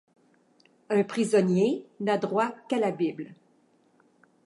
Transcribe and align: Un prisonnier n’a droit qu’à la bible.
Un 0.89 1.03
prisonnier 1.03 1.85
n’a 1.99 2.17
droit 2.17 2.55
qu’à 2.67 2.79
la 2.79 2.89
bible. 2.89 3.35